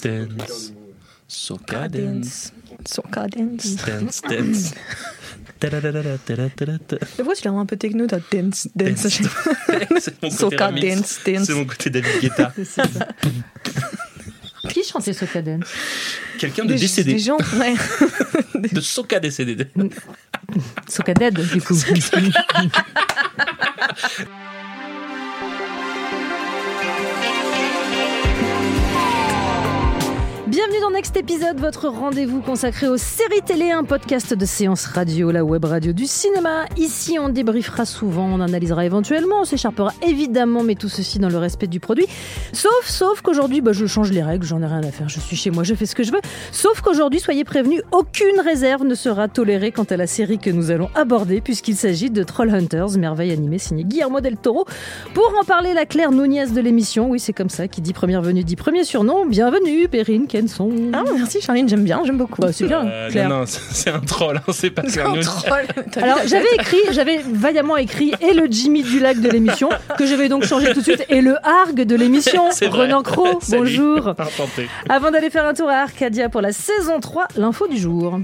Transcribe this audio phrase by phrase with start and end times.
[0.00, 0.72] Dance.
[1.28, 2.52] Soca dance.
[2.86, 3.76] Soca dance.
[3.76, 4.74] Dance, dance.
[7.22, 9.06] Moi, je l'ai un peu techno, t'as dance, dance?
[9.98, 11.46] C'est mon côté Soca dance, dance.
[11.46, 12.52] C'est mon côté David Guetta.
[14.70, 15.66] Qui chantait Soca Dance?
[16.38, 17.12] Quelqu'un de décédé.
[17.14, 17.74] Des gens, ouais.
[18.72, 19.66] De Soca décédé.
[20.88, 21.76] Soca Dead, du coup.
[30.72, 35.30] Bienvenue dans Next Épisode, votre rendez-vous consacré aux séries télé, un podcast de séance radio,
[35.30, 36.64] la web radio du cinéma.
[36.78, 41.36] Ici, on débriefera souvent, on analysera éventuellement, on s'écharpera évidemment, mais tout ceci dans le
[41.36, 42.06] respect du produit.
[42.54, 45.36] Sauf, sauf qu'aujourd'hui, bah, je change les règles, j'en ai rien à faire, je suis
[45.36, 46.22] chez moi, je fais ce que je veux.
[46.52, 50.70] Sauf qu'aujourd'hui, soyez prévenus, aucune réserve ne sera tolérée quant à la série que nous
[50.70, 54.64] allons aborder, puisqu'il s'agit de Trollhunters, merveille animée signée Guillermo del Toro.
[55.12, 58.22] Pour en parler, la Claire Nunez de l'émission, oui, c'est comme ça, qui dit première
[58.22, 59.26] venue dit premier surnom.
[59.26, 60.61] Bienvenue, Perrine Kenson.
[60.92, 62.40] Ah, merci Charline, j'aime bien, j'aime beaucoup.
[62.42, 63.28] Bah, c'est bien, Euh, Claire.
[63.28, 65.66] non, non, c'est un troll, hein, c'est pas C'est Claire un troll.
[66.02, 69.68] Alors j'avais écrit, j'avais vaillamment écrit et le Jimmy du lac de l'émission
[69.98, 72.44] que je vais donc changer tout de suite et le Arg de l'émission.
[72.50, 72.82] C'est vrai.
[72.86, 74.14] Renan Cro, bonjour.
[74.88, 78.20] Avant d'aller faire un tour à Arcadia pour la saison 3, l'info du jour.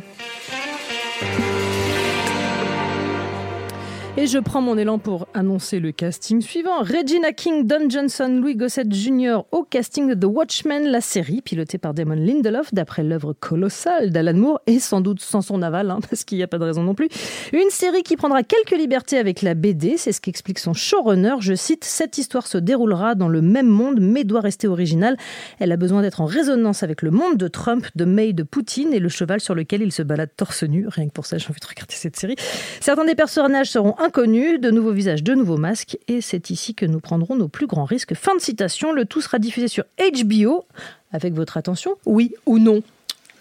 [4.16, 6.80] Et je prends mon élan pour annoncer le casting suivant.
[6.80, 9.42] Regina King, Don Johnson, Louis Gossett Jr.
[9.52, 14.34] au casting de The Watchmen, la série pilotée par Damon Lindelof d'après l'œuvre colossale d'Alan
[14.34, 16.82] Moore et sans doute sans son aval, hein, parce qu'il n'y a pas de raison
[16.82, 17.08] non plus.
[17.52, 21.36] Une série qui prendra quelques libertés avec la BD, c'est ce qu'explique son showrunner.
[21.38, 25.16] Je cite Cette histoire se déroulera dans le même monde, mais doit rester originale.
[25.60, 28.92] Elle a besoin d'être en résonance avec le monde de Trump, de May, de Poutine
[28.92, 30.86] et le cheval sur lequel il se balade torse nu.
[30.88, 32.36] Rien que pour ça, j'ai envie de regarder cette série.
[32.80, 36.86] Certains des personnages seront inconnus, de nouveaux visages, de nouveaux masques, et c'est ici que
[36.86, 38.14] nous prendrons nos plus grands risques.
[38.14, 38.92] Fin de citation.
[38.92, 40.64] Le tout sera diffusé sur HBO.
[41.12, 42.82] Avec votre attention, oui ou non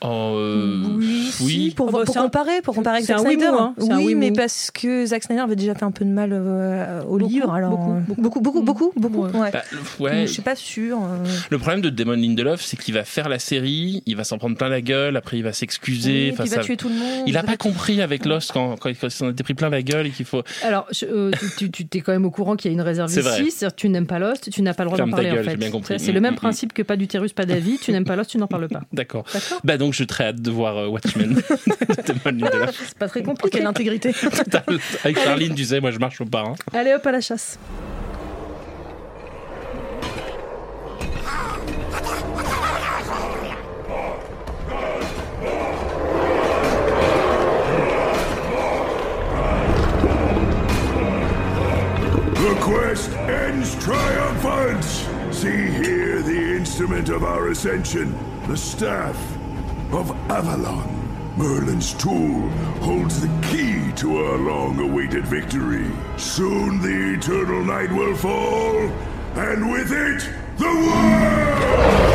[0.01, 3.13] Oh, euh, Oui, si, pour, Oh, bah, pour c'est un- comparer, pour comparer avec c'est
[3.17, 3.45] Zack Snyder.
[3.47, 3.73] hein.
[3.79, 6.09] C'est un Oui, oui mais parce que Zack Snyder avait déjà fait un peu de
[6.09, 8.21] mal euh, au Beaucoup, livre, alors beaucoup, euh, beaucoup.
[8.41, 9.39] beaucoup, beaucoup, beaucoup, beaucoup, Ouais.
[9.41, 9.51] ouais.
[9.51, 9.63] bah,
[9.99, 10.27] ouais.
[10.27, 10.97] Je suis pas sûre.
[11.01, 11.25] euh.
[11.49, 14.55] Le problème de Damon Lindelof, c'est qu'il va faire la série, il va s'en prendre
[14.55, 16.27] plein la gueule, après il va s'excuser.
[16.27, 17.23] Oui, enfin, puis il va ça- tuer tout le monde.
[17.25, 20.07] Il a pas compris avec Lost quand, quand il s'en était pris plein la gueule
[20.07, 20.43] et qu'il faut.
[20.63, 23.09] Alors, je- euh, tu- tu t'es quand même au courant qu'il y a une réserve
[23.09, 23.65] C'est ici.
[23.65, 25.97] que tu n'aimes pas Lost, tu n'as pas le droit d'en parler en fait.
[25.97, 27.77] C'est le Mm, même mm, principe que pas d'utérus, pas d'avis.
[27.81, 28.81] Tu n'aimes pas Lost, tu n'en parles pas.
[28.93, 29.25] D'accord.
[29.33, 31.35] D'accord Bah donc je très hâte de voir euh, Watchmen
[32.39, 32.51] de.
[32.73, 33.59] C'est pas très Pour compliqué.
[33.59, 34.11] quelle intégrité
[35.05, 36.41] Avec Charline, tu sais, moi je marche au pas.
[36.41, 36.55] hein.
[36.73, 37.57] Allez hop à la chasse.
[52.35, 54.83] The quest ends triumphant!
[55.33, 58.15] See here the instrument of our ascension,
[58.47, 59.15] the staff
[59.97, 60.87] of Avalon.
[61.37, 62.49] Merlin's tool
[62.81, 65.91] holds the key to our long awaited victory.
[66.17, 68.75] Soon the eternal night will fall,
[69.35, 72.06] and with it, the world!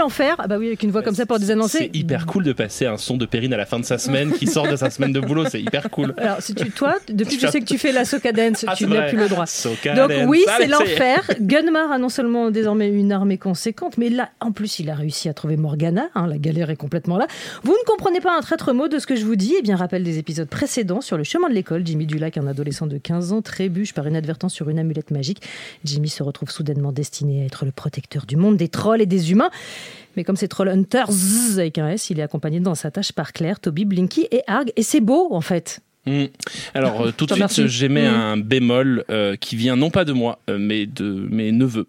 [0.00, 0.34] L'enfer.
[0.38, 1.78] Ah bah oui, avec une voix comme ça pour désannoncer.
[1.92, 4.32] C'est hyper cool de passer un son de Perrine à la fin de sa semaine
[4.32, 6.14] qui sort de sa semaine de boulot, c'est hyper cool.
[6.16, 8.74] Alors, si tu, toi, depuis que je sais que tu fais la soca dance, Ah,
[8.76, 9.46] tu n'as plus le droit.
[9.46, 10.24] Soca Donc dance.
[10.28, 11.30] oui, Allez, c'est l'enfer.
[11.40, 15.28] Gunmar a non seulement désormais une armée conséquente, mais là, en plus, il a réussi
[15.28, 16.08] à trouver Morgana.
[16.14, 17.26] hein, la galère est complètement là.
[17.62, 19.76] Vous ne comprenez pas un traître mot de ce que je vous dis Eh bien,
[19.76, 21.86] rappel des épisodes précédents sur le chemin de l'école.
[21.86, 25.42] Jimmy Dulac, un adolescent de 15 ans, trébuche par inadvertance sur une amulette magique.
[25.84, 29.32] Jimmy se retrouve soudainement destiné à être le protecteur du monde des trolls et des
[29.32, 29.50] humains.
[30.16, 31.10] Mais comme c'est Trollhunters
[31.54, 34.72] avec un S, il est accompagné dans sa tâche par Claire, Toby, Blinky et Arg.
[34.76, 35.80] Et c'est beau, en fait.
[36.06, 36.24] Mm.
[36.72, 38.14] Alors euh, tout de suite, j'émets Mm.
[38.14, 41.86] un bémol euh, qui vient non pas de moi, euh, mais de mes neveux,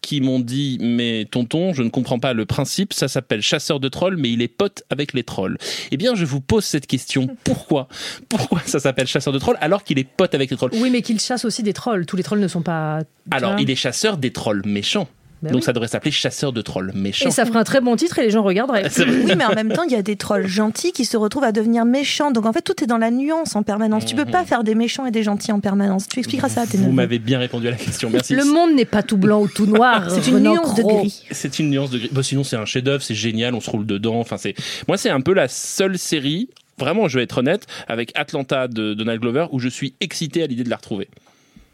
[0.00, 2.92] qui m'ont dit mais tonton, je ne comprends pas le principe.
[2.92, 5.58] Ça s'appelle chasseur de trolls, mais il est pote avec les trolls.
[5.90, 7.88] Eh bien, je vous pose cette question pourquoi?
[8.28, 10.70] Pourquoi ça s'appelle chasseur de trolls alors qu'il est pote avec les trolls?
[10.74, 12.06] Oui, mais qu'il chasse aussi des trolls.
[12.06, 13.00] Tous les trolls ne sont pas.
[13.32, 15.08] Alors, il est chasseur des trolls méchants.
[15.42, 15.64] Bah Donc oui.
[15.64, 17.28] ça devrait s'appeler chasseur de trolls méchants.
[17.28, 18.88] Et ça ferait un très bon titre et les gens regarderaient.
[18.98, 21.52] Oui, mais en même temps, il y a des trolls gentils qui se retrouvent à
[21.52, 22.30] devenir méchants.
[22.30, 24.04] Donc en fait, tout est dans la nuance en permanence.
[24.04, 26.08] Tu peux pas faire des méchants et des gentils en permanence.
[26.08, 28.34] Tu expliqueras ça à tes Vous m'avez bien répondu à la question, merci.
[28.34, 30.10] Le monde n'est pas tout blanc ou tout noir.
[30.10, 31.24] C'est une nuance de gris.
[31.30, 32.10] C'est une nuance de gris.
[32.12, 34.18] Bah, sinon, c'est un chef-d'œuvre, c'est génial, on se roule dedans.
[34.20, 34.54] Enfin, c'est
[34.86, 36.48] moi, c'est un peu la seule série.
[36.78, 40.46] Vraiment, je vais être honnête, avec Atlanta de Donald Glover, où je suis excité à
[40.46, 41.08] l'idée de la retrouver.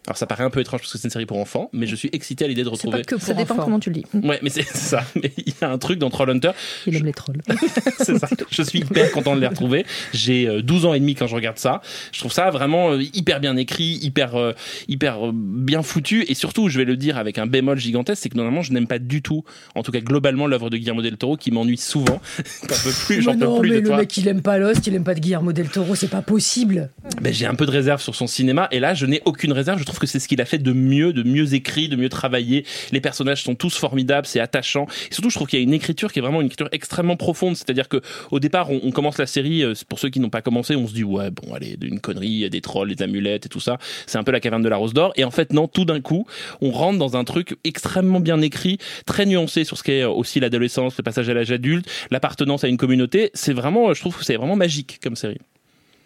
[0.06, 1.97] Alors ça paraît un peu étrange parce que c'est une série pour enfants, mais je
[1.97, 2.99] suis excité à l'idée de retrouver.
[2.99, 3.65] pas que pour Ça dépend enfants.
[3.65, 4.05] comment tu le dis.
[4.23, 5.03] Ouais, mais c'est ça.
[5.23, 6.51] Mais il y a un truc dans Trollhunter,
[6.87, 7.41] Il aime les trolls.
[7.99, 8.29] c'est ça.
[8.51, 9.87] Je suis hyper content de les retrouver.
[10.12, 11.81] J'ai euh, 12 ans et demi quand je regarde ça.
[12.12, 14.53] Je trouve ça vraiment euh, hyper bien écrit, hyper euh,
[14.89, 18.29] hyper euh, bien foutu et surtout, je vais le dire avec un bémol gigantesque, c'est
[18.29, 21.17] que normalement je n'aime pas du tout, en tout cas globalement l'œuvre de Guillermo del
[21.17, 22.21] Toro qui m'ennuie souvent.
[22.69, 23.97] J'en peux plus, j'en peux plus mais de le toi.
[23.99, 26.91] mec, il aime pas Lost, il aime pas de Guillermo del Toro, c'est pas possible.
[27.23, 29.79] Ben, j'ai un peu de réserve sur son cinéma et là je n'ai aucune réserve.
[29.79, 32.08] Je trouve que c'est ce qu'il a fait de mieux, de mieux écrit, de mieux
[32.08, 32.64] travaillé.
[32.93, 34.87] Les personnages sont tous formidables, c'est attachant.
[35.11, 37.17] Et surtout, je trouve qu'il y a une écriture qui est vraiment une écriture extrêmement
[37.17, 37.56] profonde.
[37.56, 38.00] C'est-à-dire que
[38.31, 39.62] au départ, on, commence la série.
[39.62, 42.49] euh, Pour ceux qui n'ont pas commencé, on se dit ouais bon allez une connerie,
[42.49, 43.79] des trolls, des amulettes et tout ça.
[44.06, 45.12] C'est un peu la caverne de la Rose d'Or.
[45.17, 46.26] Et en fait non, tout d'un coup,
[46.61, 50.96] on rentre dans un truc extrêmement bien écrit, très nuancé sur ce qu'est aussi l'adolescence,
[50.96, 53.31] le passage à l'âge adulte, l'appartenance à une communauté.
[53.35, 55.38] C'est vraiment, je trouve que c'est vraiment magique comme série.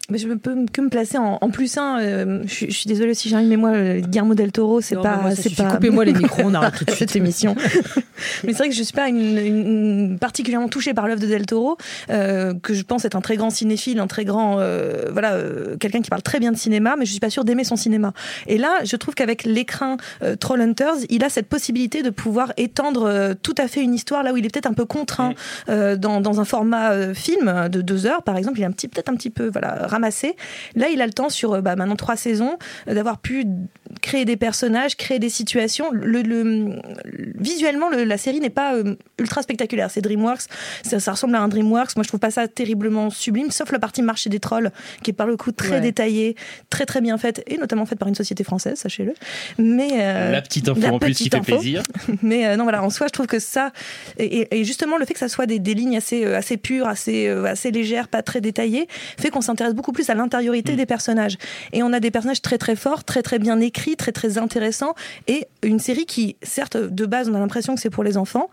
[0.09, 1.99] Mais je peux me- que me placer en, en plus un.
[1.99, 4.95] euh, je, suis- je suis désolée si j'arrive, mais moi, euh, Guillermo del Toro, c'est
[5.03, 5.21] pas.
[5.35, 5.69] c'est pas.
[5.75, 7.55] Coupez-moi les micros, on arrête tout de cette émission.
[8.43, 11.45] Mais c'est vrai que je suis pas une, une- particulièrement touchée par l'œuvre de Del
[11.45, 11.77] Toro,
[12.09, 15.37] euh, que je pense être un très grand cinéphile, un très grand, euh, voilà,
[15.79, 18.13] quelqu'un qui parle très bien de cinéma, mais je suis pas sûre d'aimer son cinéma.
[18.47, 23.33] Et là, je trouve qu'avec l'écran euh, Trollhunters, il a cette possibilité de pouvoir étendre
[23.41, 25.33] tout à fait une histoire là où il est peut-être un peu contraint
[25.67, 29.09] dans, dans un format film de deux heures, par exemple, il est un petit, peut-être
[29.09, 29.87] un petit peu, voilà,
[30.75, 32.57] Là, il a le temps sur euh, bah, maintenant trois saisons
[32.87, 33.45] euh, d'avoir pu
[34.01, 35.89] créer des personnages, créer des situations.
[35.91, 36.81] Le, le- le-
[37.35, 39.89] visuellement, le- la série n'est pas euh, ultra spectaculaire.
[39.91, 40.43] C'est DreamWorks,
[40.83, 41.95] ça, ça ressemble à un DreamWorks.
[41.95, 44.71] Moi, je trouve pas ça terriblement sublime, sauf la partie marché des trolls,
[45.03, 45.81] qui est par le coup très Ouais.
[45.81, 46.35] détaillée,
[46.69, 49.13] très très bien faite, et notamment faite par une société française, sachez-le.
[49.57, 51.83] Mais euh, la petite info la en plus qui fait plaisir.
[52.23, 53.71] mais euh, non, voilà, en soi, je trouve que ça,
[54.17, 57.71] et, justement le fait que ça soit des, des lignes assez, assez pures, assez, assez
[57.71, 58.87] légères, pas très détaillées,
[59.19, 61.37] fait qu'on s'intéresse beaucoup plus à l'intériorité des personnages.
[61.73, 64.93] Et on a des personnages très très forts, très très bien écrits, très très intéressants,
[65.27, 68.49] et une série qui, certes, de base, on a l'impression que c'est pour les enfants,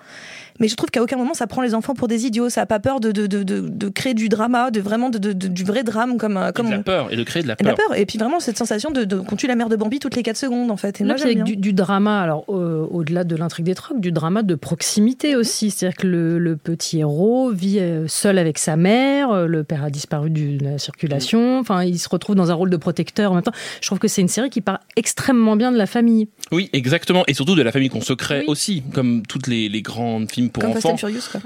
[0.58, 2.48] mais je trouve qu'à aucun moment ça prend les enfants pour des idiots.
[2.48, 5.18] Ça a pas peur de, de, de, de, de créer du drama, de vraiment de,
[5.18, 7.42] de- de- du vrai drame comme, euh, Et comme de la peur et de créer
[7.42, 7.94] de la et de la peur.
[7.96, 10.22] Et puis vraiment cette sensation de, de qu'on tue la mère de Bambi toutes les
[10.22, 11.00] 4 secondes en fait.
[11.00, 14.12] Et Là, moi, avec du, du drama, alors euh, au-delà de l'intrigue des trocs, du
[14.12, 15.70] drama de proximité aussi.
[15.70, 19.84] C'est-à-dire que le, le petit héros vit euh, seul avec sa mère, euh, le père
[19.84, 23.34] a disparu de la circulation, enfin il se retrouve dans un rôle de protecteur en
[23.34, 23.52] même temps.
[23.82, 25.15] Je trouve que c'est une série qui part extrêmement
[25.56, 26.28] bien de la famille.
[26.52, 27.24] Oui, exactement.
[27.26, 28.44] Et surtout de la famille qu'on se crée Oui.
[28.48, 30.94] aussi, comme toutes les, les grands films pour Comme Fast enfants.
[30.94, 31.40] and Furious quoi.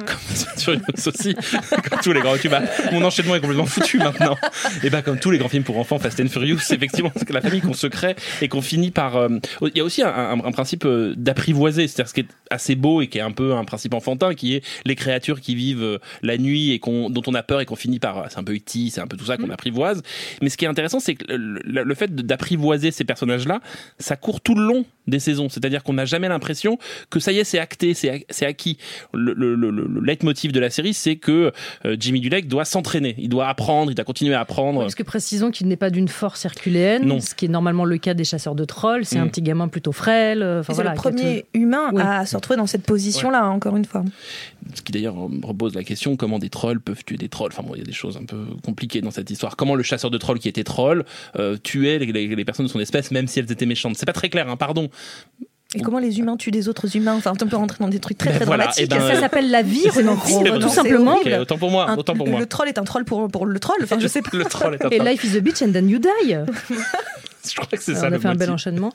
[0.56, 1.34] Sur une aussi,
[1.90, 2.34] comme tous les grands
[2.92, 4.36] mon enchaînement est complètement foutu maintenant.
[4.82, 7.40] Et bah, comme tous les grands films pour enfants, Fast and Furious, effectivement, c'est la
[7.40, 9.16] famille qu'on se crée et qu'on finit par.
[9.16, 9.28] euh,
[9.62, 12.74] Il y a aussi un, un- un principe euh, d'apprivoiser, c'est-à-dire ce qui est assez
[12.74, 15.82] beau et qui est un peu un principe enfantin, qui est les créatures qui vivent
[15.82, 18.26] euh, la nuit et qu'on, dont on a peur et qu'on finit par.
[18.30, 20.02] C'est un peu E.T., c'est un peu tout ça qu'on apprivoise.
[20.42, 23.59] Mais ce qui est intéressant, c'est que le, le- le fait d'apprivoiser ces personnages-là,
[23.98, 25.48] ça court tout le long des saisons.
[25.48, 26.78] C'est-à-dire qu'on n'a jamais l'impression
[27.08, 28.78] que ça y est, c'est acté, c'est ac- c'est acquis.
[29.12, 31.52] Le, le, le, le leitmotiv de la série, c'est que
[31.84, 34.80] euh, Jimmy Dulek doit s'entraîner, il doit apprendre, il doit continuer à apprendre.
[34.80, 37.18] Parce que précisons qu'il n'est pas d'une force herculéenne, Non.
[37.20, 39.04] ce qui est normalement le cas des chasseurs de trolls.
[39.04, 39.22] C'est Mm.
[39.22, 40.42] un petit gamin plutôt frêle.
[40.42, 42.02] euh, Enfin Et c'est voilà, le premier humain Oui.
[42.04, 44.04] à se retrouver dans cette position-là, encore une fois.
[44.74, 47.50] Ce qui d'ailleurs me repose la question comment des trolls peuvent tuer des trolls?
[47.52, 49.56] Enfin bon, il y a des choses un peu compliquées dans cette histoire.
[49.56, 51.04] Comment le chasseur de trolls qui était troll
[51.36, 53.96] euh, tuait les, les- les personnes de son espèce, même si elles étaient méchantes.
[53.96, 54.88] C'est pas très clair, hein, pardon.
[55.76, 58.18] Et comment les humains tuent des autres humains Enfin, on peut rentrer dans des trucs
[58.18, 58.86] très Ben très voilà, dramatiques.
[58.92, 60.16] eh ben, Ça euh, s'appelle la vie, Renan
[60.58, 61.16] tout simplement.
[61.40, 62.40] Autant pour moi, Un- autant pour le, moi.
[62.40, 63.76] le troll est un troll pour, pour le troll.
[63.84, 64.30] Enfin, je sais pas.
[64.36, 65.08] Le troll est un Et troll.
[65.08, 66.38] life is a bitch and then you die.
[67.48, 68.92] Je crois que c'est ça on le a fait un bel enchaînement.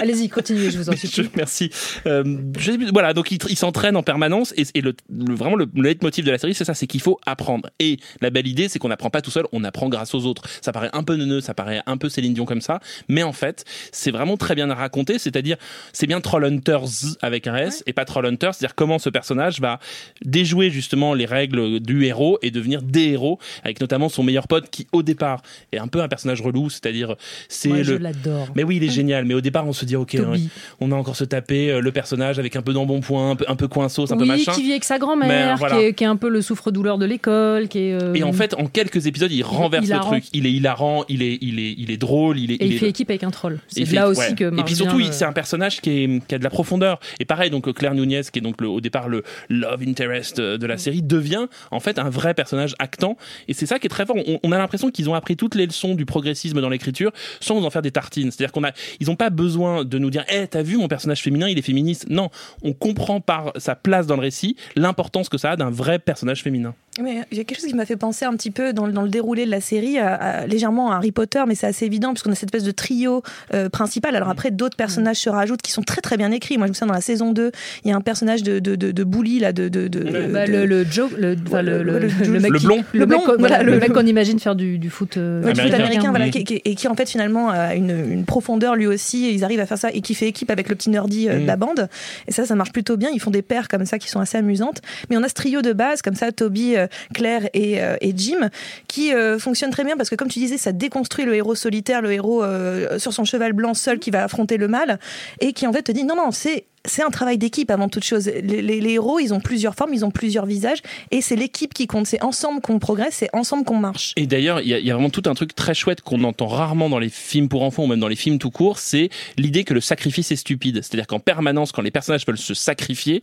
[0.00, 1.30] Allez-y, continuez, je vous en supplie.
[1.34, 1.70] merci.
[2.06, 2.22] Euh,
[2.58, 5.82] je voilà, donc il, il s'entraîne en permanence et, et le, le- vraiment le, le
[5.82, 7.68] leitmotiv de la série, c'est ça, c'est qu'il faut apprendre.
[7.80, 10.42] Et la belle idée, c'est qu'on n'apprend pas tout seul, on apprend grâce aux autres.
[10.62, 13.32] Ça paraît un peu neuneux, ça paraît un peu Céline Dion comme ça, mais en
[13.32, 15.18] fait, c'est vraiment très bien raconté.
[15.18, 15.56] C'est-à-dire,
[15.92, 19.80] c'est bien Trollhunters avec un S et pas Trollhunters, c'est-à-dire comment ce personnage va
[20.24, 24.70] déjouer justement les règles du héros et devenir des héros, avec notamment son meilleur pote
[24.70, 25.42] qui au départ
[25.72, 27.16] est un peu un personnage relou, c'est-à-dire
[27.56, 27.98] c'est Moi, je le.
[27.98, 28.48] l'adore.
[28.54, 29.24] Mais oui, il est génial.
[29.24, 30.38] Mais au départ, on se dit, ok, ouais,
[30.80, 33.56] on a encore se taper euh, le personnage avec un peu d'embonpoint, un peu, un
[33.56, 33.68] peu
[34.12, 34.52] un peu machin.
[34.52, 35.76] qui vit avec sa Mais, grand-mère, voilà.
[35.76, 37.92] qui, est, qui est un peu le souffre-douleur de l'école, qui est.
[37.92, 40.10] euh, Et en fait, en quelques épisodes, il renverse hilarant.
[40.12, 40.30] le truc.
[40.32, 42.54] Il est hilarant, il est, il est, il est drôle, il est.
[42.56, 43.58] et il fait équipe avec un troll.
[43.68, 44.34] C'est fait- là aussi ouais.
[44.34, 46.98] que Et puis surtout, le- c'est un personnage qui, est, qui a de la profondeur.
[47.20, 50.58] Et pareil, donc Claire Nunez, qui est donc le- au départ le love interest euh,
[50.58, 53.16] de la série, devient en fait un vrai personnage actant.
[53.48, 54.16] Et c'est ça qui est très fort.
[54.26, 57.12] On, on a l'impression qu'ils ont appris toutes les leçons du progressisme dans l'écriture
[57.46, 58.30] sans en faire des tartines.
[58.30, 61.22] C'est-à-dire qu'on a, ils n'ont pas besoin de nous dire, eh, t'as vu mon personnage
[61.22, 62.06] féminin, il est féministe.
[62.08, 62.30] Non,
[62.62, 66.42] on comprend par sa place dans le récit l'importance que ça a d'un vrai personnage
[66.42, 66.74] féminin.
[67.02, 68.92] Mais il y a quelque chose qui m'a fait penser un petit peu dans, le-
[68.92, 71.84] dans le déroulé de la série, à- à- légèrement à Harry Potter, mais c'est assez
[71.84, 73.22] évident puisqu'on a cette espèce de trio
[73.52, 74.16] euh, principal.
[74.16, 76.56] Alors après, d'autres personnages se rajoutent qui sont très très bien écrits.
[76.56, 77.50] Moi, je me souviens dans la saison 2,
[77.84, 79.68] il y a un personnage de, de, de, de bully, là, de.
[79.68, 80.00] de, de,
[80.32, 82.84] Bah, de- le, le Joe, le, enfin, le, le, le- le mec le qui- blond.
[82.92, 85.16] le, Le mec, blond, qu'on- voilà, le le- mec qu'on imagine faire du, du foot,
[85.18, 85.84] euh, Ouais, du foot Américain.
[85.84, 89.26] américain, voilà, qui, qui- et qui en fait finalement a une, une profondeur lui aussi,
[89.26, 91.34] et ils arrivent à faire ça, et qui fait équipe avec le petit nerdy euh,
[91.34, 91.46] de Mhm.
[91.46, 91.88] la bande.
[92.26, 93.10] Et ça, ça marche plutôt bien.
[93.12, 94.80] Ils font des paires comme ça qui sont assez amusantes.
[95.10, 98.12] Mais on a ce trio de base comme ça, Toby, euh, Claire et, euh, et
[98.16, 98.50] Jim,
[98.88, 102.02] qui euh, fonctionne très bien parce que comme tu disais, ça déconstruit le héros solitaire,
[102.02, 104.98] le héros euh, sur son cheval blanc seul qui va affronter le mal,
[105.40, 108.04] et qui en fait te dit non non c'est c'est un travail d'équipe avant toute
[108.04, 108.26] chose.
[108.26, 110.78] Les, les- les héros, ils ont plusieurs formes, ils ont plusieurs visages,
[111.10, 112.06] et c'est l'équipe qui compte.
[112.06, 114.12] C'est ensemble qu'on progresse, c'est ensemble qu'on marche.
[114.16, 116.22] Et d'ailleurs, il y, a- il y a vraiment tout un truc très chouette qu'on
[116.24, 119.10] entend rarement dans les films pour enfants ou même dans les films tout court, c'est
[119.36, 120.76] l'idée que le sacrifice est stupide.
[120.82, 123.22] C'est-à-dire qu'en permanence, quand les personnages veulent se sacrifier,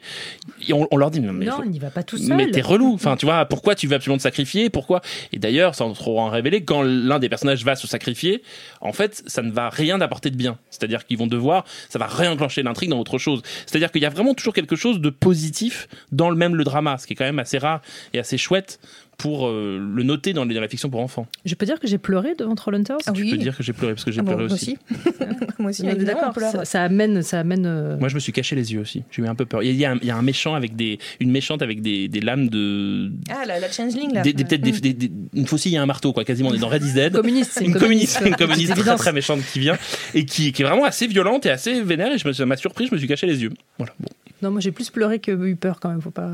[0.72, 2.36] on, on leur dit mais, mais Non, faut- il n'y va pas tout seul.
[2.36, 2.94] mais t'es relou.
[2.94, 4.70] Enfin, tu vois, pourquoi tu veux absolument te sacrifier?
[4.70, 5.02] Pourquoi?
[5.32, 8.42] Et d'ailleurs, sans trop en révéler, quand l'un des personnages va se sacrifier,
[8.82, 10.58] en fait, ça ne va rien apporter de bien.
[10.70, 13.42] C'est-à-dire qu'ils vont devoir, ça va réenclencher l'intrigue dans autre chose.
[13.66, 16.98] C'est-à-dire qu'il y a vraiment toujours quelque chose de positif dans le même le drama,
[16.98, 17.82] ce qui est quand même assez rare
[18.14, 18.80] et assez chouette
[19.18, 21.28] pour euh, le noter dans, les- dans la fiction pour enfants.
[21.46, 23.32] Je peux dire que j'ai pleuré devant Trollhunters Ah Je oui.
[23.32, 24.78] peux dire que j'ai pleuré parce que j'ai Ah bon, pleuré moi aussi.
[25.60, 26.34] moi aussi, On est d'accord.
[26.40, 27.66] Ça, ça amène, ça amène.
[27.66, 29.04] euh, Moi, je me suis caché les yeux aussi.
[29.12, 29.64] J'ai eu un peu peur.
[29.64, 32.08] Il y a, un, il y a un méchant avec des, une méchante avec des,
[32.08, 34.22] des lames de, Ah, la, la changeling, là.
[34.22, 36.24] des, des- peut-être des, des- des- une faucille et un marteau, quoi.
[36.26, 37.14] Quasiment, on est dans Red is Dead.
[37.14, 39.78] communiste, c'est une communiste, une communiste très méchante qui vient
[40.14, 42.58] et qui, qui est vraiment assez violente et assez vénère et je me, ça m'a
[42.58, 43.52] surpris, je me suis caché les yeux.
[43.78, 43.94] Voilà.
[44.00, 44.10] Bon.
[44.44, 46.02] Non, moi j'ai plus pleuré que eu peur quand même.
[46.02, 46.30] Faut pas.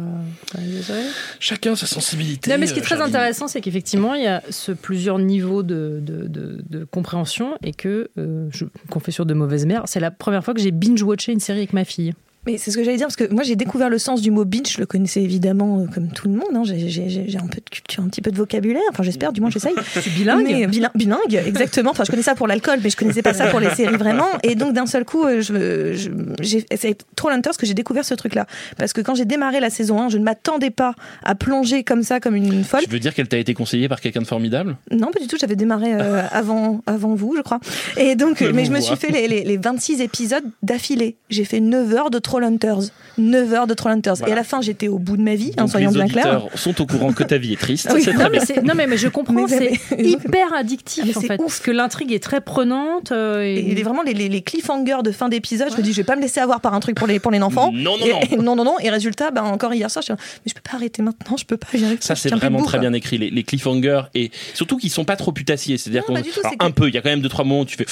[1.39, 2.49] Chacun sa sensibilité.
[2.51, 5.19] Non, mais ce qui est euh, très intéressant, c'est qu'effectivement, il y a ce plusieurs
[5.19, 9.99] niveaux de, de, de- de compréhension et que, euh, je, confession de mauvaise mère, c'est
[9.99, 12.13] la première fois que j'ai binge-watché une série avec ma fille.
[12.45, 14.45] Mais c'est ce que j'allais dire, parce que moi j'ai découvert le sens du mot
[14.45, 16.61] binge, je le connaissais évidemment euh, comme tout le monde, hein.
[16.63, 19.33] j'ai j'ai- j'ai- j'ai un peu de culture, un petit peu de vocabulaire, enfin j'espère,
[19.33, 19.73] du moins j'essaye.
[19.93, 21.91] C'est bilingue Mais, euh, bilingue, bilingue, exactement.
[21.91, 24.25] Enfin, je connais ça pour l'alcool, mais je connaissais pas ça pour les séries vraiment.
[24.43, 26.09] Et donc, d'un seul coup, euh, je, je-
[26.41, 28.45] j'ai, c'est trop Hunters que j'ai découvert ce truc-là.
[28.77, 32.03] Parce que quand j'ai démarré la saison 1, je ne m'attendais pas à plonger comme
[32.03, 32.81] ça, comme une folle.
[32.83, 34.77] Tu veux dire qu'elle t'a été conseillée par quelqu'un de formidable?
[34.91, 35.35] Non, pas du tout.
[35.39, 37.59] J'avais démarré euh, avant, avant vous, je crois.
[37.97, 41.17] Et donc, mais je me suis fait les, les, les 26 épisodes d'affilée.
[41.29, 42.79] J'ai fait 9 heures de Trollhunters.
[43.17, 44.15] 9 heures de Trollhunters.
[44.15, 44.29] Voilà.
[44.29, 46.43] Et à la fin, j'étais au bout de ma vie, en Donc, soyons bien clairs.
[46.43, 47.89] auditeurs sont au courant que ta vie est triste.
[47.93, 48.03] Oui.
[48.03, 48.29] c'est non
[48.69, 51.33] non, mais, mais je comprends, c'est hyper addictif Ah, mais en fait.
[51.33, 51.45] ouf.
[51.47, 53.11] Parce que l'intrigue est très prenante.
[53.11, 56.03] euh, et- vraiment les, les, les cliffhangers de fin d'épisode, je me dis je vais
[56.03, 57.71] pas me laisser avoir par un truc pour les pour les enfants.
[57.73, 58.19] Non, non, et, non.
[58.31, 58.75] et non non non.
[58.79, 60.13] Et résultat, ben encore hier soir, je suis
[60.45, 61.67] mais je peux pas arrêter maintenant, je peux pas.
[61.99, 63.17] Ça, c'est vraiment très bien écrit.
[63.17, 65.77] Les, les cliffhangers et surtout qu'ils sont pas trop putassiers.
[65.77, 66.15] C'est-à-dire qu'on,
[66.59, 67.85] un peu, il y a quand même deux, trois moments où tu fais,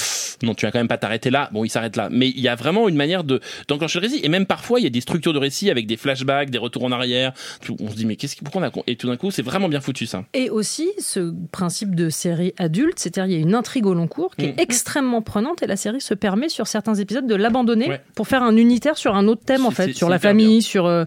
[0.46, 1.50] non, tu vas quand même pas t'arrêter là.
[1.52, 2.10] Bon, il s'arrête là.
[2.12, 4.20] Mais il y a vraiment une manière de, d'enclencher le récit.
[4.28, 6.84] Et même parfois, il y a des structures de récit avec des flashbacks, des retours
[6.84, 7.32] en arrière.
[7.80, 9.70] On se dit, mais qu'est-ce qui, pourquoi on a, et tout d'un coup, c'est vraiment
[9.70, 10.26] bien foutu, ça.
[10.34, 14.08] Et aussi ce principe de série adulte, c'est-à-dire il y a une intrigue au long
[14.08, 14.50] cours qui Mm.
[14.50, 18.02] est extrêmement prenante et la série se permet sur certains épisodes de l'abandonner Ouais.
[18.16, 21.06] pour faire un unitaire sur un autre thème en fait, sur la famille, sur euh,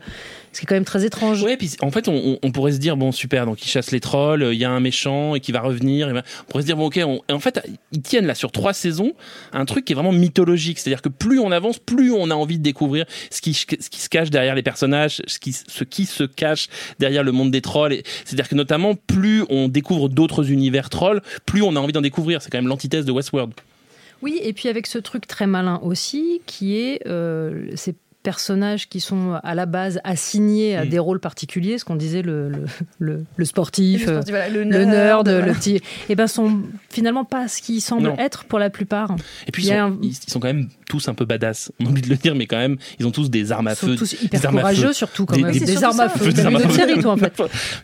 [0.52, 1.42] ce qui est quand même très étrange.
[1.42, 4.48] Ouais, puis en fait, on, pourrait se dire bon super, donc ils chassent les trolls,
[4.52, 6.08] il y a un méchant et qui va revenir.
[6.08, 7.60] Et ben, on pourrait se dire bon ok, on- et en fait,
[7.92, 9.12] ils tiennent là sur trois saisons
[9.52, 12.58] un truc qui est vraiment mythologique, c'est-à-dire que plus on avance, plus on a envie
[12.58, 16.06] de découvrir ce qui, ce qui se cache derrière les personnages, ce qui, ce qui
[16.06, 18.02] se cache derrière le monde des trolls.
[18.24, 22.42] C'est-à-dire que notamment, plus on découvre d'autres univers trolls, plus on a envie d'en découvrir.
[22.42, 23.52] C'est quand même l'antithèse de Westworld.
[24.22, 27.74] Oui, et puis avec ce truc très malin aussi, qui est euh,
[28.22, 30.88] personnages qui sont à la base assignés à Mm.
[30.88, 32.64] des rôles particuliers, ce qu'on disait le, le,
[32.98, 35.46] le- le sportif, Le euh, sportif, voilà, le le nerd, voilà.
[35.46, 36.60] le petit, et ben sont
[36.90, 38.16] finalement pas ce qu'ils semblent Non.
[38.18, 39.14] être pour la plupart.
[39.46, 41.24] Et puis Il ils sont, a un- ils, ils sont quand même tous un peu
[41.24, 41.72] badass.
[41.80, 43.76] On oublie de le dire, mais quand même, ils ont tous des armes à Ils
[43.76, 43.96] sont feu.
[43.96, 44.92] tous hyper des armes à courageux, feu.
[44.92, 45.52] surtout quand Des- même.
[45.52, 46.32] des- Des, armes à feu.
[46.32, 46.70] Des armes à feu.
[46.70, 47.32] série, toi, en fait.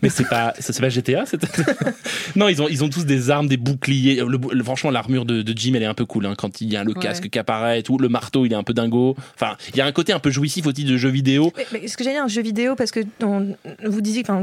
[0.02, 1.40] Mais c'est pas, ça c'est pas GTA, c'est
[2.36, 4.16] non, ils ont, ils ont tous des armes, des boucliers.
[4.26, 6.72] Le, le- franchement, l'armure de, de Jim, elle est un peu cool, hein, quand il
[6.72, 7.00] y a le Ouais.
[7.02, 7.98] casque qui apparaît et tout.
[7.98, 9.16] Le marteau, il est un peu dingo.
[9.34, 11.52] Enfin, il y a un côté un peu peu jouissif au titre de jeu vidéo.
[11.56, 13.54] Mais, mais est-ce que j'ai dit un jeu vidéo parce que on-
[13.84, 14.42] vous disiez, enfin,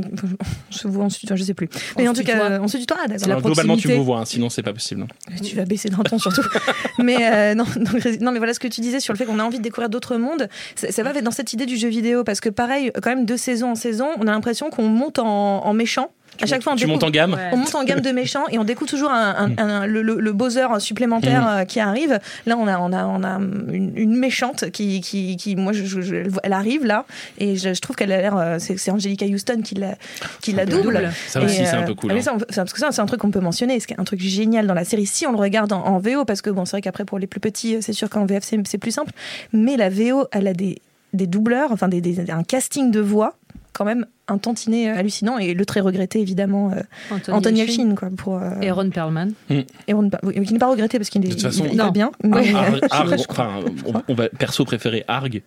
[0.69, 1.67] je vous tutoie, je sais plus.
[1.97, 2.97] Mais On en tout cas, on se tutoie.
[3.03, 3.25] Ah, d'accord.
[3.27, 5.05] Alors, globalement, tu me vois, hein, sinon c'est pas possible.
[5.43, 6.41] Tu vas baisser d'un ton surtout.
[6.99, 9.39] mais euh, non, non, non, mais voilà ce que tu disais sur le fait qu'on
[9.39, 10.47] a envie de découvrir d'autres mondes.
[10.75, 13.35] Ça, ça va dans cette idée du jeu vidéo parce que pareil, quand même de
[13.35, 16.09] saison en saison, on a l'impression qu'on monte en, en méchant.
[16.41, 17.37] À chaque fois, on tu découvre- montes en gamme.
[17.51, 20.19] On monte en gamme de méchants et on découvre toujours un, un- un- le, le,
[20.19, 21.47] le Bowser supplémentaire Mm.
[21.61, 22.19] euh, qui arrive.
[22.45, 23.37] Là, on a, on a, on a
[23.71, 27.05] une, une méchante qui, qui, qui moi, je, je- je- elle arrive là
[27.37, 28.35] et je, je trouve qu'elle a l'air.
[28.37, 29.95] euh, C'est Angelica Houston qui la,
[30.41, 30.93] qui la double.
[30.95, 31.11] double.
[31.27, 32.11] Ça Et, aussi, c'est un euh, peu cool.
[32.11, 32.37] ah, mais hein.
[32.49, 33.79] ça, parce que ça, c'est un truc qu'on peut mentionner.
[33.79, 35.05] C'est un truc génial dans la série.
[35.05, 37.27] Si on le regarde en, en VO, parce que bon, c'est vrai qu'après pour les
[37.27, 39.11] plus petits, c'est sûr qu'en VF c'est c'est plus simple.
[39.51, 40.79] Mais la VO, elle a des,
[41.13, 43.35] des doubleurs, enfin des, des- un casting de voix
[43.73, 48.09] quand même un tantinet euh, hallucinant et le très regretté évidemment euh, Anthony Elfin quoi
[48.15, 49.33] pour euh, Et Ron Perlman.
[49.49, 51.77] et on ne- oui, qui n'est pas regretté parce qu'il est De toute façon- il
[51.77, 51.91] va Non.
[51.91, 53.45] bien mais Arg- Arg- je crois.
[53.59, 55.41] enfin, on, on va perso préféré Arg.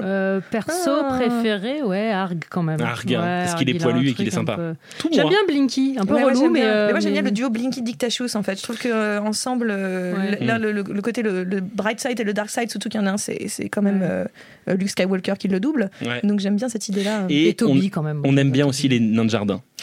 [0.00, 1.16] Euh, perso Ah.
[1.18, 2.80] préféré, ouais, Arg quand même.
[2.80, 4.56] Arg, hein, Ouais, parce qu'il est poilu et qu'il est sympa.
[4.56, 4.74] peu-
[5.12, 5.30] J'aime moi.
[5.30, 7.82] bien Blinky, un peu Ouais, relou, mais, euh, Mais moi j'aime bien le duo Blinky
[7.82, 8.56] Dictachus en fait.
[8.58, 10.38] Je trouve que euh, ensemble, Ouais.
[10.44, 13.00] là le, le- le côté le, le bright side et le dark side, surtout qu'il
[13.00, 14.08] y en a un, c'est c'est quand même Ouais.
[14.10, 14.24] euh,
[14.66, 15.90] Luke Skywalker qui le double.
[16.04, 16.20] Ouais.
[16.24, 17.26] Donc j'aime bien cette idée là.
[17.28, 18.20] Et, Et Toby on, quand même.
[18.24, 19.60] on aime bien aussi les nains de jardin.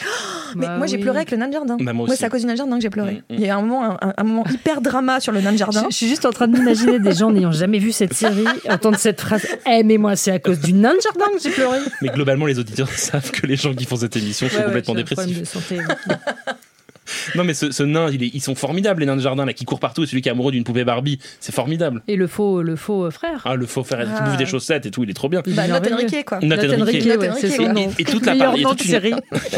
[0.54, 1.02] Mais Bah moi j'ai oui.
[1.02, 1.78] pleuré avec le nain de jardin.
[1.80, 3.22] Bah, moi c'est à cause du nain de jardin que j'ai pleuré.
[3.30, 5.84] Il y a un moment, un, un moment hyper drama sur le nain de jardin.
[5.84, 8.98] Je, je suis juste en train d'imaginer des gens n'ayant jamais vu cette série entendre
[8.98, 11.78] cette phrase Eh, mais moi, c'est à cause du nain de jardin que j'ai pleuré.
[12.02, 14.94] Mais globalement, les auditeurs savent que les gens qui font cette émission sont Ouais, complètement
[14.94, 15.40] j'ai dépressifs.
[15.40, 15.78] de santé.
[17.34, 19.52] Non, mais ce, ce nain, il est- ils sont formidables, les nains de jardin, là,
[19.52, 21.18] qui courent partout, et celui qui est amoureux d'une poupée Barbie.
[21.40, 22.02] C'est formidable.
[22.08, 23.42] Et le faux, le faux frère.
[23.44, 24.22] Ah, le faux frère qui Ah.
[24.24, 25.42] bouffe des chaussettes et tout, il est trop bien.
[25.46, 25.94] Bah, merveilleux.
[25.94, 26.38] Enrique quoi.
[26.40, 26.98] Nathan Nathan Riquet.
[27.12, 27.90] Riquet, ouais, c'est son nom.
[27.98, 29.12] Et toute la Meilleur part- et nom toute de une- série.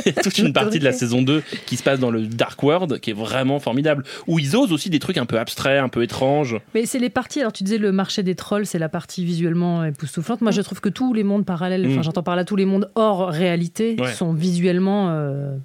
[0.07, 2.23] Il y a toute une partie de la saison 2 qui se passe dans le
[2.27, 5.81] Dark World, qui est vraiment formidable, où ils osent aussi des trucs un peu abstraits,
[5.83, 6.57] un peu étranges.
[6.75, 9.85] Mais c'est les parties, alors tu disais le marché des trolls, c'est la partie visuellement
[9.85, 10.41] époustouflante.
[10.41, 12.05] Moi, je trouve que tous les mondes parallèles, enfin, Mm.
[12.05, 14.13] j'entends par là tous les mondes hors réalité, Ouais.
[14.13, 15.57] sont visuellement euh,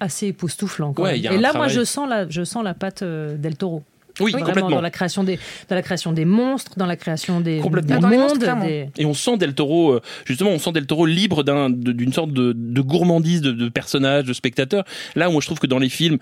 [0.00, 0.92] assez époustouflants.
[0.92, 1.18] quand Ouais, même.
[1.18, 1.68] il y a Et là, travail.
[1.68, 3.82] moi, je sens la, je sens la patte euh, d'El Toro.
[4.18, 4.70] Oui, complètement.
[4.70, 5.38] dans la création des,
[5.68, 7.98] dans la création des monstres, dans la création des, Complètement.
[8.08, 11.04] des monstres, mondes, des- Et on sent Del Toro, euh, justement, on sent Del Toro
[11.04, 14.84] libre d'une sorte de, de gourmandise de, de personnages, de spectateurs.
[15.16, 16.16] Là moi, je trouve que dans les films,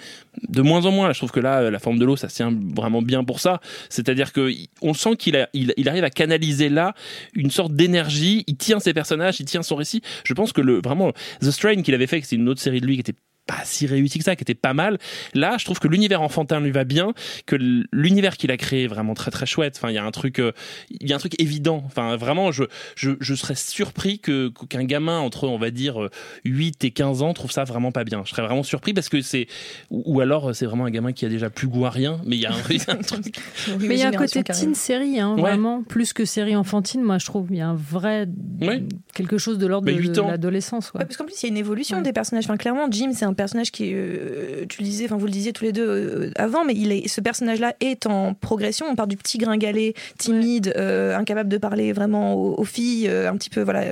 [0.49, 2.53] de moins en moins, là, je trouve que là, la forme de l'eau, ça tient
[2.75, 3.61] vraiment bien pour ça.
[3.91, 4.51] C'est-à-dire que
[4.83, 6.95] on sent qu'il a, il, il arrive à canaliser là
[7.35, 8.43] une sorte d'énergie.
[8.49, 10.03] Il tient ses personnages, il tient son récit.
[10.25, 11.13] Je pense que le vraiment
[11.43, 13.15] The Strain qu'il avait fait, c'est une autre série de lui qui était
[13.47, 14.99] pas si réussi que ça, qui était pas mal.
[15.35, 17.13] Là, je trouve que l'univers enfantin lui va bien,
[17.47, 17.57] que
[17.93, 19.75] l'univers qu'il a créé est vraiment très très chouette.
[19.77, 20.53] Enfin, il y a un truc, euh,
[20.91, 21.83] il y a un truc évident.
[21.87, 22.65] Enfin, vraiment, je
[22.97, 26.11] je, je serais surpris que qu'un gamin entre on va dire euh,
[26.45, 28.23] 8 et 15 ans trouve ça vraiment pas bien.
[28.25, 29.47] Je serais vraiment surpris parce que c'est
[29.91, 32.37] ou, alors euh, c'est vraiment un gamin qui a déjà plus goût à rien, mais
[32.37, 33.37] il y a un, il y a un truc.
[33.81, 35.43] Mais il y a un côté teen série, hein, Ouais.
[35.43, 37.49] vraiment, plus que série enfantine, moi je trouve.
[37.51, 38.27] Il y a un vrai.
[38.61, 38.83] Ouais.
[39.15, 40.93] quelque chose de l'ordre de, l'adolescence.
[40.95, 42.03] Ouais, parce qu'en plus, il y a une évolution Ouais.
[42.03, 42.45] des personnages.
[42.45, 45.33] Enfin, clairement, Jim, c'est un personnage qui, est, euh, tu le disais, enfin, vous le
[45.33, 48.87] disiez tous les deux euh, avant, mais il est, ce personnage-là est en progression.
[48.89, 53.31] On part du petit gringalet, timide, euh, incapable de parler vraiment aux, aux filles, euh,
[53.31, 53.85] un petit peu, voilà,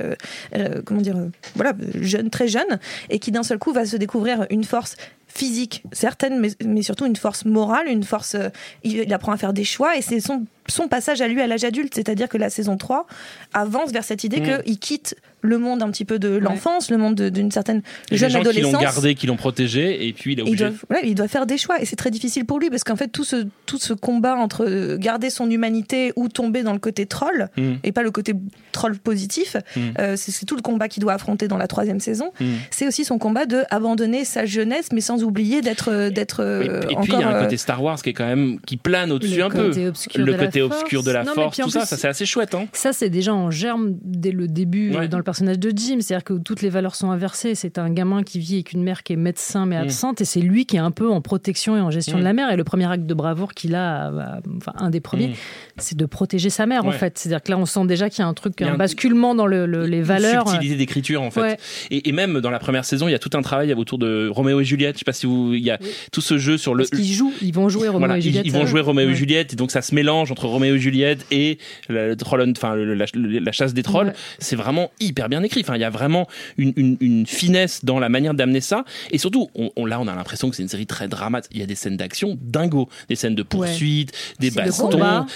[0.55, 1.17] euh, comment dire,
[1.55, 2.79] voilà, jeune, très jeune,
[3.09, 4.95] et qui d'un seul coup va se découvrir une force
[5.27, 8.35] physique certaine, mais, mais surtout une force morale, une force.
[8.83, 11.47] il, il apprend à faire des choix et c'est son, son passage à lui à
[11.47, 13.05] l'âge adulte, c'est-à-dire que la saison 3
[13.53, 14.63] avance vers cette idée Mm.
[14.63, 18.15] qu'il quitte le monde un petit peu de l'enfance, le monde de- d'une certaine Les
[18.15, 18.81] jeune gens qui l'ont adolescence.
[18.81, 20.69] gardé, qui l'ont protégé, et puis il est Et il, obligé.
[20.89, 23.09] doit, il doit faire des choix et c'est très difficile pour lui parce qu'en fait
[23.09, 27.05] tout ce, tout ce combat entre euh, garder son humanité ou tomber dans le côté
[27.07, 27.73] troll Mm.
[27.83, 28.33] et pas le côté
[28.71, 29.79] troll positif, Mm.
[29.99, 32.31] euh, c'est tout le combat qu'il doit affronter dans la troisième saison.
[32.71, 36.93] C'est aussi son combat de abandonner sa jeunesse mais sans oublier d'être euh, d'être Et,
[36.93, 39.11] et puis il y a un côté Star Wars qui est quand même qui plane
[39.11, 39.67] au-dessus un peu.
[39.67, 41.57] côté obscur le de côté obscur de la force.
[41.59, 42.53] Non, tout ça, plus, ça c'est assez chouette.
[42.55, 42.65] Hein.
[42.73, 45.07] Ça, c'est déjà en germe dès le début Ouais.
[45.07, 45.97] dans le personnage de Jim.
[45.99, 47.55] C'est-à-dire que toutes les valeurs sont inversées.
[47.55, 49.83] C'est un gamin qui vit avec une mère qui est médecin mais Mm.
[49.83, 52.19] absente et c'est lui qui est un peu en protection et en gestion Mm.
[52.19, 52.51] de la mère.
[52.51, 55.33] Et le premier acte de bravoure qu'il a, euh, enfin un des premiers, Mm.
[55.77, 57.17] c'est de protéger sa mère en fait.
[57.17, 59.35] C'est-à-dire que là, on sent déjà qu'il y a un truc, a un un- basculement
[59.35, 60.47] dans le, le- les Une valeurs.
[60.49, 61.41] subtilité d'écriture en fait.
[61.41, 61.57] Ouais.
[61.91, 64.27] Et, et même dans la première saison, il y a tout un travail autour de
[64.31, 64.95] Roméo et Juliette.
[64.95, 65.79] Je sais pas si vous, il y a
[66.11, 66.83] tout ce jeu sur le.
[66.85, 68.45] Parce qu'ils jouent, ils vont jouer Roméo Voilà, et ils- Juliette.
[68.45, 68.65] ils, vont ça.
[68.67, 69.15] jouer Roméo et.
[69.15, 71.57] Juliette et donc ça se mélange entre Roméo et Juliette et
[71.89, 74.07] la, le troll, enfin le- la, la chasse des trolls.
[74.07, 74.13] Ouais.
[74.39, 75.61] C'est vraiment hyper bien écrit.
[75.61, 76.27] Enfin, il y a vraiment
[76.57, 80.07] une, une- une finesse dans la manière d'amener ça et surtout, on, on- là, on
[80.07, 81.51] a l'impression que c'est une série très dramatique.
[81.53, 84.89] Il y a des scènes d'action dingo, des scènes de poursuite, des bastons.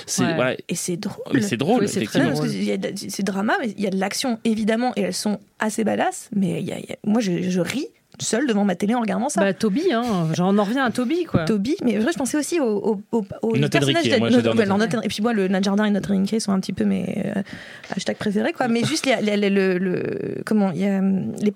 [0.05, 0.37] C'est Ouais.
[0.37, 0.57] ouais.
[0.67, 1.41] et c'est drôle.
[1.43, 5.39] C'est drôle, Oui, c'est drama, mais il y a de l'action évidemment, et elles sont
[5.59, 6.29] assez badass.
[6.35, 7.87] Mais il y a- il y a- moi, je, je ris
[8.19, 9.41] seule devant ma télé en regardant ça.
[9.41, 10.03] Bah, Toby, hein.
[10.33, 11.45] J'en en reviens à Toby, quoi.
[11.45, 13.01] Toby, mais vrai, je pensais aussi au, au,
[13.41, 16.59] au, personnage moi, ouais, Notre Et puis moi, le Nadjardin et notre Enrique sont un
[16.59, 17.41] petit peu mes euh,
[17.95, 18.67] hashtags préférés, quoi.
[18.67, 21.01] Mais juste, il y a- il y a le, le- le- comment, il y a,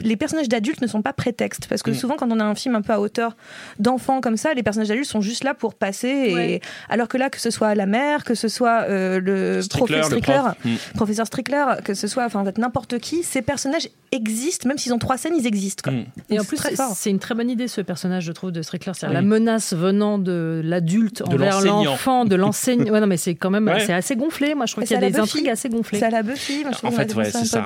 [0.04, 1.95] les, personnages d'adultes ne sont pas prétextes, parce que Mm.
[1.95, 3.36] souvent, quand on a un film un peu à hauteur
[3.80, 6.08] d'enfants comme ça, les personnages d'adultes sont juste là pour passer.
[6.10, 6.62] Et, Ouais.
[6.89, 10.04] Alors que là, que ce soit la mère, que ce soit euh, le Strickler, le
[10.04, 10.56] Strickler, prof.
[10.65, 10.76] Mm.
[10.95, 14.93] professeur Strickler, que ce soit, enfin, en fait, n'importe qui, ces personnages existent, même s'ils
[14.93, 15.84] ont trois scènes, ils existent.
[15.89, 15.93] Quoi.
[16.00, 16.06] Mm.
[16.30, 18.94] Et en plus, c'est une très bonne idée ce personnage, je trouve, de Strickler.
[18.96, 19.24] C'est-à-dire Oui.
[19.24, 22.86] la menace venant de l'adulte envers l'enfant, de l'enseignant.
[22.92, 23.80] Ouais, non, mais c'est quand même Ouais.
[23.86, 24.56] c'est assez gonflé.
[24.56, 25.22] Moi, je trouve Mais qu'il y a des Buffy.
[25.22, 26.00] intrigues assez gonflées.
[26.00, 27.66] C'est à la Buffy, moi, je trouve En fait, ouais, c'est ça.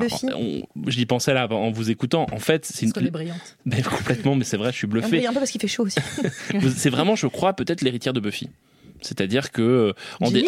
[0.88, 2.26] J'y pensais là en vous écoutant.
[2.32, 3.12] En fait, c'est Parce qu'elle est une.
[3.12, 3.38] brillante.
[3.66, 5.26] Ben, complètement, mais c'est vrai, je suis bluffé.
[5.26, 6.00] un peu parce qu'il fait chaud aussi.
[6.76, 8.50] C'est vraiment, je crois, peut-être l'héritière de Buffy.
[9.02, 9.62] C'est-à-dire que.
[9.62, 10.46] euh, en Jimmy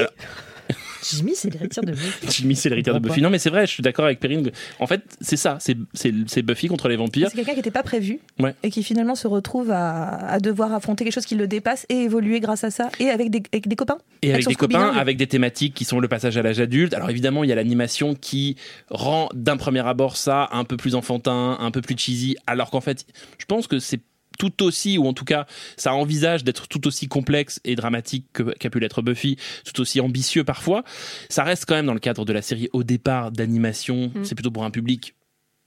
[1.10, 2.28] Jimmy, c'est l'héritier de Buffy.
[2.30, 3.22] Jimmy, c'est l'héritière de Buffy.
[3.22, 4.52] Non, mais c'est vrai, je suis d'accord avec Perrine.
[4.80, 5.58] En fait, c'est ça.
[5.60, 7.30] C'est Buffy contre les vampires.
[7.30, 8.54] C'est quelqu'un qui n'était pas prévu Ouais.
[8.64, 11.96] et qui finalement se retrouve à, à devoir affronter quelque chose qui le dépasse et
[11.96, 13.98] évoluer grâce à ça et avec des, avec des copains.
[14.22, 16.94] Et avec Action des copains, avec des thématiques qui sont le passage à l'âge adulte.
[16.94, 18.56] Alors évidemment, il y a l'animation qui
[18.90, 22.82] rend d'un premier abord ça un peu plus enfantin, un peu plus cheesy, alors qu'en
[22.82, 23.06] fait,
[23.38, 24.00] je pense que c'est
[24.38, 25.46] tout aussi, ou en tout cas,
[25.76, 30.00] ça envisage d'être tout aussi complexe et dramatique que- qu'a pu l'être Buffy, tout aussi
[30.00, 30.84] ambitieux parfois.
[31.30, 34.12] Ça reste quand même dans le cadre de la série au départ d'animation.
[34.14, 34.24] Mm.
[34.24, 35.16] C'est plutôt pour un public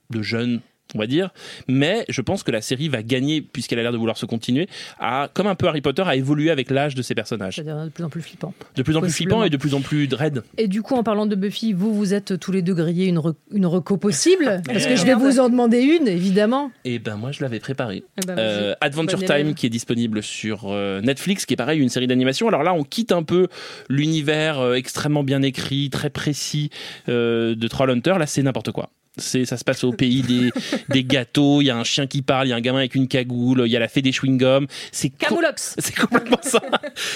[0.09, 0.61] de jeunes
[0.95, 1.29] on va dire,
[1.67, 4.67] mais je pense que la série va gagner, puisqu'elle a l'air de vouloir se continuer,
[4.99, 7.55] à, comme un peu Harry Potter, à évoluer avec l'âge de ses personnages.
[7.55, 8.53] C'est-à-dire de plus en plus flippant.
[8.75, 10.43] De plus en plus flippant et de plus en plus raide.
[10.57, 13.19] Et du coup, en parlant de Buffy, vous, vous êtes tous les deux grillés une,
[13.19, 14.61] re- une reco possible?
[14.67, 16.71] Parce que je vais vous en demander une, évidemment.
[16.85, 18.03] Et ben moi je l'avais préparé.
[18.21, 18.37] Eh ben.
[18.37, 19.53] Euh, Adventure Time élève.
[19.53, 22.47] qui est disponible sur euh, Netflix, qui est pareil une série d'animation.
[22.47, 23.47] Alors là on quitte un peu
[23.89, 26.69] l'univers euh, extrêmement bien écrit, très précis
[27.09, 28.15] euh, de Trollhunter.
[28.19, 28.89] Là c'est n'importe quoi.
[29.21, 30.51] C'est, ça se passe au pays des,
[30.89, 32.95] des gâteaux, il y a un chien qui parle, il y a un gamin avec
[32.95, 34.67] une cagoule, il y a la fée des chewing-gums.
[34.91, 36.61] C'est co- Camoulox C'est complètement ça.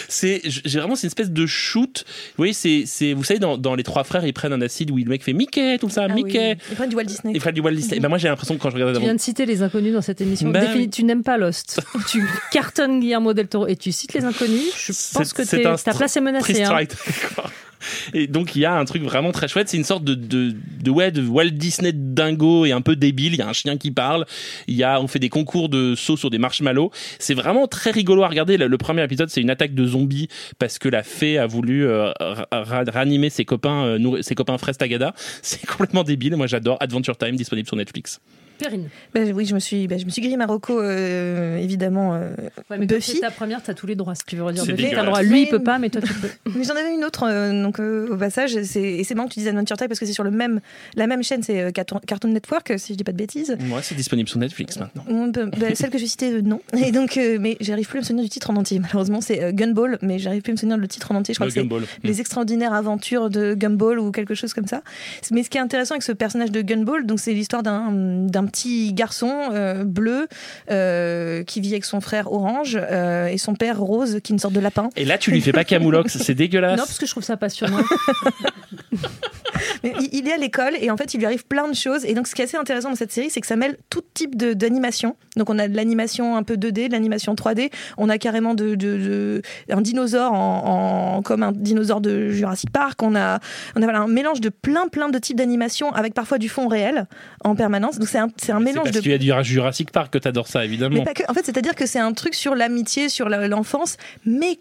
[0.07, 2.03] C'est, j'ai vraiment, c'est une espèce de shoot.
[2.07, 4.91] Vous voyez, c'est, c'est, vous savez, dans, dans Les Trois Frères, ils prennent un acide
[4.91, 6.57] où le mec fait Mickey, tout ça, Ah Mickey.
[6.59, 6.65] oui.
[6.71, 7.33] Ils prennent du Walt Disney.
[7.35, 7.99] Et Fred du Walt Disney.
[7.99, 10.01] Ben moi, j'ai l'impression que quand je regarde Tu viens de citer les inconnus dans
[10.01, 10.49] cette émission.
[10.49, 10.89] Ben.
[10.89, 11.81] Tu n'aimes pas Lost.
[12.09, 14.61] tu cartonnes Guillermo del Toro et tu cites les inconnus.
[14.77, 16.63] Je pense que c'est t'es- un ta place est menacée.
[16.63, 16.77] hein.
[18.13, 20.89] Et donc il y a un truc vraiment très chouette, c'est une sorte de, de,
[20.89, 23.91] ouais, de Walt Disney dingo et un peu débile, il y a un chien qui
[23.91, 24.25] parle,
[24.67, 27.91] il y a, on fait des concours de sauts sur des marshmallows, c'est vraiment très
[27.91, 30.27] rigolo à regarder, le, premier épisode c'est une attaque de zombies
[30.59, 34.57] parce que la fée a voulu euh, ra- ra- ranimer ses copains, euh, ses copains
[34.57, 38.19] Tagada, c'est complètement débile, moi j'adore Adventure Time disponible sur Netflix.
[38.57, 38.89] Perrine.
[39.13, 42.15] Ben oui, je me suis, ben, je me suis grillé Marocco, euh, évidemment.
[42.15, 42.31] euh,
[42.69, 43.13] Ouais, mais Buffy.
[43.13, 44.87] c'est ta première, t'as tous les droits si tu veux redire Buffy.
[44.91, 45.21] T'as droit.
[45.21, 46.29] Lui, il peut pas, mais toi, tu peux.
[46.55, 49.33] Mais j'en avais une autre, euh, donc euh, au passage, c'est- et c'est marrant que
[49.33, 50.61] tu dises Adventure Time parce que c'est sur le même,
[50.95, 53.55] la même chaîne, c'est euh, Cartoon Network, si je dis pas de bêtises.
[53.61, 55.03] Moi c'est disponible sur Netflix maintenant.
[55.57, 56.61] Ben, celle que je citais, euh, non.
[56.77, 58.79] Et donc, euh, mais j'arrive plus à me souvenir du titre en entier.
[58.79, 61.33] Malheureusement, c'est euh, Gumball, mais j'arrive plus à me souvenir le titre en entier.
[61.33, 61.83] Je crois Le que c'est Gumball.
[62.03, 64.81] les extraordinaires aventures de Gumball ou quelque chose comme ça.
[65.31, 68.93] Mais ce qui est intéressant avec ce personnage de Gumball, donc c'est l'histoire d'un petit
[68.93, 70.27] garçon euh, bleu
[70.71, 74.39] euh, qui vit avec son frère orange euh, et son père rose qui est une
[74.39, 74.89] sorte de lapin.
[74.95, 76.77] Et là tu lui fais pas Camoulox, c'est dégueulasse.
[76.77, 77.77] Non, parce que je trouve ça passionnant.
[79.83, 82.05] Mais il, est à l'école et en fait il lui arrive plein de choses.
[82.05, 84.01] Et donc ce qui est assez intéressant dans cette série, c'est que ça mêle tout
[84.13, 85.15] type de- d'animation.
[85.37, 87.71] Donc on a de l'animation un peu 2D, de l'animation 3D.
[87.97, 92.71] On a carrément de, de- de- un dinosaure en, en- comme un dinosaure de Jurassic
[92.71, 93.01] Park.
[93.03, 93.39] On a,
[93.75, 96.67] on a voilà, un mélange de plein plein de types d'animation avec parfois du fond
[96.67, 97.05] réel
[97.43, 97.99] en permanence.
[97.99, 100.17] Donc c'est un, c'est un mélange parce de qu'il y a du Jurassic Park que
[100.17, 100.97] t'adores ça évidemment.
[100.99, 101.23] mais pas que.
[101.29, 104.59] En fait, c'est-à-dire que c'est un truc sur l'amitié, sur l'enfance, mais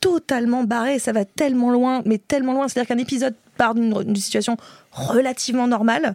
[0.00, 0.98] totalement barré.
[0.98, 2.68] Ça va tellement loin, mais tellement loin.
[2.68, 4.56] C'est-à-dire qu'un épisode part d'une d'une situation
[4.92, 6.14] relativement normale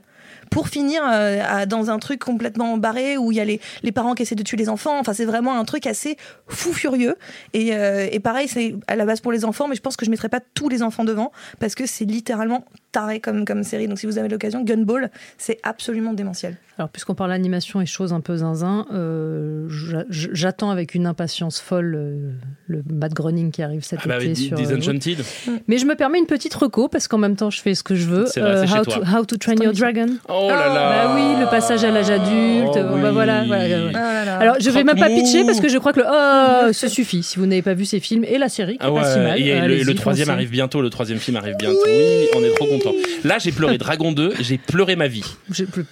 [0.50, 3.92] pour finir euh, à- dans un truc complètement barré où il y a les, les
[3.94, 5.00] parents qui essaient de tuer les enfants.
[5.00, 7.16] Enfin, c'est vraiment un truc assez fou furieux.
[7.54, 10.06] Et, euh, et pareil, c'est à la base pour les enfants, mais je pense que
[10.06, 13.88] je mettrai pas tous les enfants devant parce que c'est littéralement taré comme, comme série.
[13.88, 16.58] Donc si vous avez l'occasion, Gunball, c'est absolument démentiel.
[16.78, 21.60] Alors, puisqu'on parle animation et choses un peu zinzin, euh, j'a- j'attends avec une impatience
[21.60, 22.32] folle euh,
[22.68, 24.58] le Matt Groening qui arrive cet Ah bah été sur.
[24.58, 24.78] des euh.
[25.68, 27.94] Mais je me permets une petite reco parce qu'en même temps, je fais ce que
[27.94, 28.24] je veux.
[28.24, 28.96] Vrai, how, toi.
[28.96, 30.08] to, How to Train Your Dragon.
[30.30, 31.08] Oh là là.
[31.08, 32.72] Bah oui, le passage à l'âge adulte.
[32.74, 33.92] Oh euh, bah voilà, voilà, voilà.
[33.92, 34.38] Là là.
[34.40, 37.22] Alors, je vais même pas pitcher parce que je crois que le oh, ce suffit.
[37.22, 39.18] Si vous n'avez pas vu ces films et la série, qui Ah est pas si
[39.20, 39.40] ouais, mal.
[39.42, 40.36] et le, troisième foncez.
[40.36, 41.78] arrive bientôt, le troisième film arrive bientôt.
[41.86, 42.92] Oui, on est trop content.
[43.24, 45.26] Là, j'ai pleuré Dragon 2, j'ai pleuré ma vie.
[45.52, 45.84] J'ai plus-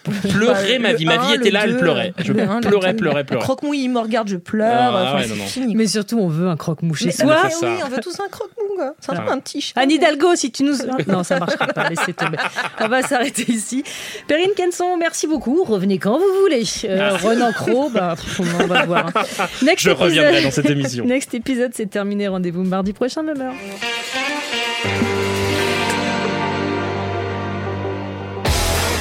[0.80, 2.14] Pleuré ma vie, ma vie était là, elle pleurait.
[2.18, 3.44] Je pleurais, pleurais, pleurais.
[3.44, 4.94] Croque-mouille, il me regarde, je pleure.
[4.96, 5.76] Ah, Enfin, c'est fini.
[5.76, 7.50] Mais surtout, on veut un croque-mouche chez soi.
[7.50, 7.68] ça.
[7.68, 8.66] oui, on veut tous un croque-mou.
[9.02, 9.74] C'est un, peu un petit chat.
[9.80, 10.74] Anne Hidalgo, si tu nous.
[11.08, 12.38] Non, ça marchera pas, laissez tomber.
[12.80, 13.84] On va s'arrêter ici.
[14.28, 15.64] Perrine Kenson, merci beaucoup.
[15.66, 16.64] Revenez quand vous voulez.
[16.86, 19.08] Euh, Renan Cro, bah, on va voir.
[19.08, 19.12] hein.
[19.64, 21.06] Next Je épisode- reviendrai dans cette émission.
[21.08, 22.28] Next épisode, c'est terminé.
[22.30, 23.54] Rendez-vous mardi prochain, même heure.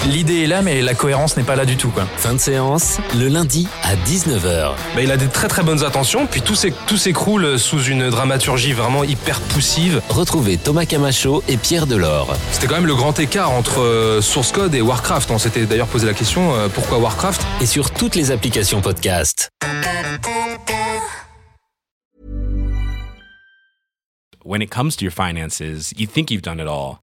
[0.08, 1.90] L'idée est là, mais la cohérence n'est pas là du tout.
[1.90, 2.06] Quoi.
[2.16, 4.72] Fin de séance, le lundi à 19h.
[4.94, 9.04] Bah, il a des très très bonnes intentions, puis tout s'écroule sous une dramaturgie vraiment
[9.04, 10.00] hyper poussive.
[10.08, 12.34] Retrouvez Thomas Camacho et Pierre Delors.
[12.52, 15.30] C'était quand même le grand écart entre euh, Source Code et Warcraft.
[15.30, 17.46] On s'était d'ailleurs posé la question euh, pourquoi Warcraft?
[17.60, 19.50] Et sur toutes les applications podcast.
[24.44, 25.60] when it comes to your finances,
[25.94, 27.02] you think you've done it all.